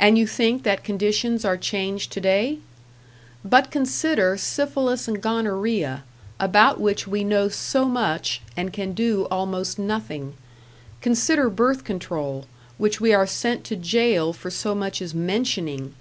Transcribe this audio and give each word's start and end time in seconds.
And 0.00 0.18
you 0.18 0.26
think 0.26 0.64
that 0.64 0.82
conditions 0.82 1.44
are 1.44 1.56
changed 1.56 2.10
to 2.10 2.20
day? 2.20 2.58
But 3.44 3.70
consider 3.70 4.36
syphilis 4.36 5.06
and 5.06 5.22
gonorrhea, 5.22 6.02
about 6.40 6.80
which 6.80 7.06
we 7.06 7.22
know 7.22 7.48
so 7.48 7.84
much, 7.84 8.40
and 8.56 8.72
can 8.72 8.94
do 8.94 9.28
almost 9.30 9.78
nothing; 9.78 10.34
consider 11.00 11.48
birth 11.48 11.84
control, 11.84 12.46
which 12.78 13.00
we 13.00 13.14
are 13.14 13.28
sent 13.28 13.62
to 13.66 13.76
jail 13.76 14.32
for 14.32 14.50
so 14.50 14.74
much 14.74 15.00
as 15.00 15.14
mentioning! 15.14 15.94